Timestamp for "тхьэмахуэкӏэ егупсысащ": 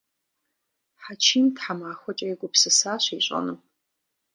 1.55-3.03